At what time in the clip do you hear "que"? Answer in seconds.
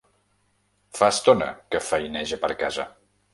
1.75-1.83